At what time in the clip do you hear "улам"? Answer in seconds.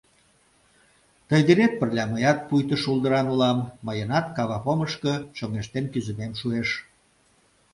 3.33-3.59